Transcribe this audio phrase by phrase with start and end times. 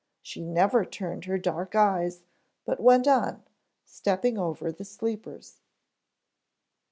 [0.23, 2.23] She never turned her dark eyes
[2.65, 3.43] but went on,
[3.85, 5.59] stepping over the sleepers.